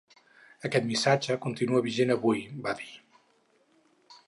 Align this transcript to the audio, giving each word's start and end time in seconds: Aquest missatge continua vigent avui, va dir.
Aquest 0.69 0.87
missatge 0.91 1.35
continua 1.43 1.83
vigent 1.89 2.15
avui, 2.15 2.43
va 2.67 2.75
dir. 2.83 2.91